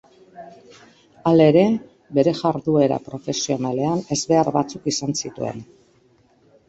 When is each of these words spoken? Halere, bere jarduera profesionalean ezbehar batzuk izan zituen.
Halere, 1.31 1.65
bere 2.19 2.33
jarduera 2.39 2.99
profesionalean 3.09 4.03
ezbehar 4.17 4.51
batzuk 4.59 4.89
izan 4.97 5.17
zituen. 5.25 5.63